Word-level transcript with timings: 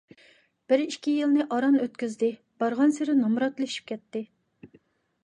بىر- 0.71 0.81
ئىككى 0.85 1.11
يىلنى 1.17 1.43
ئاران 1.55 1.77
ئۆتكۈزدى، 1.83 2.29
بارغانسېرى 2.65 3.15
نامراتلىشىپ 3.21 3.87
كەتتى. 3.93 4.23